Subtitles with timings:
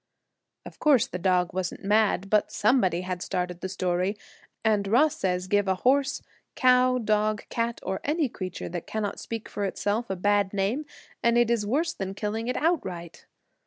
[0.65, 4.17] Of course, the dog wasn't mad, but somebody had started the story;
[4.65, 6.23] and Ross says give a horse,
[6.55, 10.87] cow, dog, cat, or any creature that cannot speak for itself, a bad name
[11.21, 13.27] and it is worse than killing it outright.